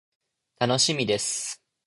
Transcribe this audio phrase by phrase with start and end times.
[0.57, 1.61] 楽しみです。